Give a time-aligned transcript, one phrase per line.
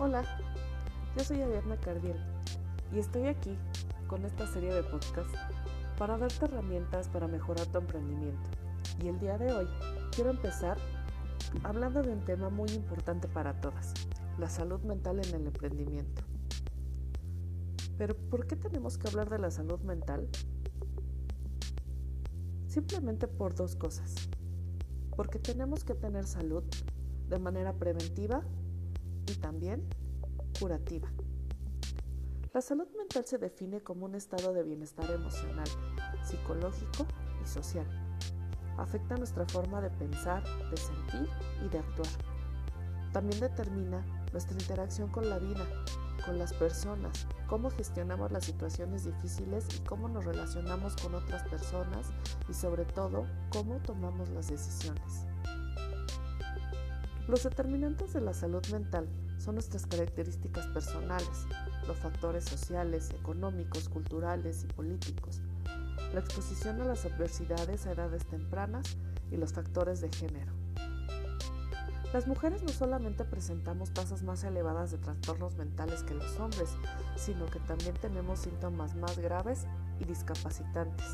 [0.00, 0.22] Hola,
[1.16, 2.16] yo soy Ariadna Cardiel
[2.94, 3.58] y estoy aquí
[4.06, 5.36] con esta serie de podcasts
[5.98, 8.48] para darte herramientas para mejorar tu emprendimiento.
[9.02, 9.66] Y el día de hoy
[10.14, 10.78] quiero empezar
[11.64, 13.92] hablando de un tema muy importante para todas,
[14.38, 16.22] la salud mental en el emprendimiento.
[17.96, 20.28] Pero ¿por qué tenemos que hablar de la salud mental?
[22.68, 24.14] Simplemente por dos cosas.
[25.16, 26.62] Porque tenemos que tener salud
[27.28, 28.44] de manera preventiva
[29.30, 29.84] y también
[30.58, 31.08] curativa.
[32.52, 35.68] La salud mental se define como un estado de bienestar emocional,
[36.24, 37.06] psicológico
[37.42, 37.86] y social.
[38.76, 41.28] Afecta nuestra forma de pensar, de sentir
[41.64, 42.08] y de actuar.
[43.12, 45.66] También determina nuestra interacción con la vida,
[46.24, 52.08] con las personas, cómo gestionamos las situaciones difíciles y cómo nos relacionamos con otras personas
[52.48, 55.26] y sobre todo cómo tomamos las decisiones.
[57.26, 59.08] Los determinantes de la salud mental
[59.38, 61.46] son nuestras características personales,
[61.86, 65.40] los factores sociales, económicos, culturales y políticos,
[66.12, 68.96] la exposición a las adversidades a edades tempranas
[69.30, 70.52] y los factores de género.
[72.12, 76.70] Las mujeres no solamente presentamos tasas más elevadas de trastornos mentales que los hombres,
[77.16, 79.66] sino que también tenemos síntomas más graves
[80.00, 81.06] y discapacitantes.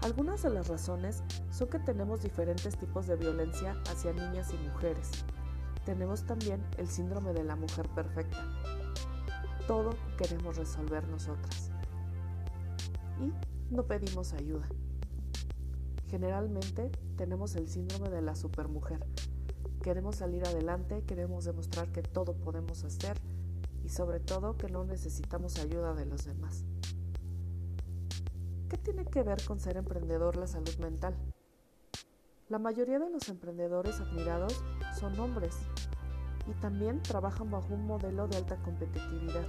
[0.00, 5.10] Algunas de las razones son que tenemos diferentes tipos de violencia hacia niñas y mujeres.
[5.90, 8.38] Tenemos también el síndrome de la mujer perfecta.
[9.66, 11.72] Todo queremos resolver nosotras.
[13.20, 13.32] Y
[13.74, 14.68] no pedimos ayuda.
[16.06, 19.04] Generalmente tenemos el síndrome de la supermujer.
[19.82, 23.16] Queremos salir adelante, queremos demostrar que todo podemos hacer
[23.82, 26.64] y sobre todo que no necesitamos ayuda de los demás.
[28.68, 31.16] ¿Qué tiene que ver con ser emprendedor la salud mental?
[32.50, 34.60] La mayoría de los emprendedores admirados
[34.98, 35.56] son hombres
[36.48, 39.46] y también trabajan bajo un modelo de alta competitividad.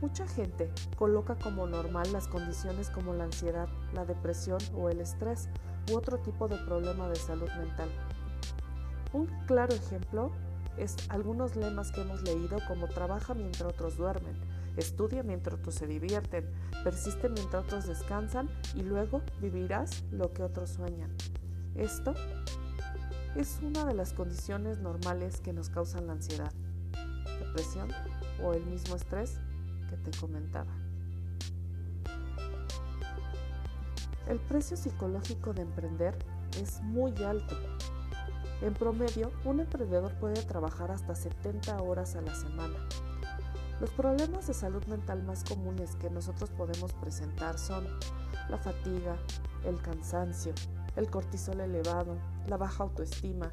[0.00, 5.50] Mucha gente coloca como normal las condiciones como la ansiedad, la depresión o el estrés
[5.92, 7.90] u otro tipo de problema de salud mental.
[9.12, 10.30] Un claro ejemplo
[10.78, 14.34] es algunos lemas que hemos leído como trabaja mientras otros duermen,
[14.76, 16.50] Estudia mientras otros se divierten,
[16.82, 21.14] persiste mientras otros descansan y luego vivirás lo que otros sueñan.
[21.76, 22.14] Esto
[23.36, 26.52] es una de las condiciones normales que nos causan la ansiedad,
[27.38, 27.88] depresión
[28.42, 29.38] o el mismo estrés
[29.88, 30.72] que te comentaba.
[34.26, 36.16] El precio psicológico de emprender
[36.60, 37.56] es muy alto.
[38.62, 42.74] En promedio, un emprendedor puede trabajar hasta 70 horas a la semana
[43.80, 47.86] los problemas de salud mental más comunes que nosotros podemos presentar son
[48.48, 49.16] la fatiga,
[49.64, 50.52] el cansancio,
[50.96, 53.52] el cortisol elevado, la baja autoestima,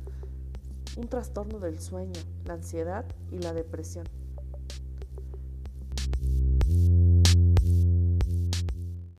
[0.96, 4.06] un trastorno del sueño, la ansiedad y la depresión.